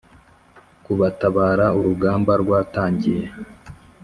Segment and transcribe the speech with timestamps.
[0.83, 3.25] kubatabara Urugamba rwatangiye